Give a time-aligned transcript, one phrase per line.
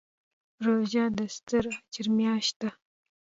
[0.65, 2.69] روژه د ستر اجر میاشت ده.